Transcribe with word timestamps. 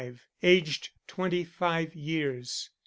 Aged 0.41 0.89
twenty 1.05 1.43
five 1.43 1.93
years. 1.93 2.71